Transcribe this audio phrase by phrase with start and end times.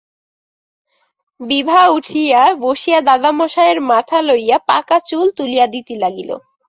[1.39, 6.29] বিভা উঠিয়া বসিয়া দাদামহাশয়ের মাথা লইয়া পাকা চুল তুলিয়া দিতে লাগিল।